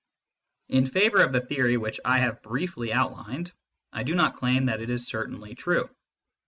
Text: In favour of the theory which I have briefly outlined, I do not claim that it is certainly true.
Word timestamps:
In 0.67 0.87
favour 0.87 1.21
of 1.21 1.31
the 1.31 1.41
theory 1.41 1.77
which 1.77 1.99
I 2.03 2.17
have 2.21 2.41
briefly 2.41 2.91
outlined, 2.91 3.51
I 3.93 4.01
do 4.01 4.15
not 4.15 4.35
claim 4.37 4.65
that 4.65 4.81
it 4.81 4.89
is 4.89 5.05
certainly 5.05 5.53
true. 5.53 5.91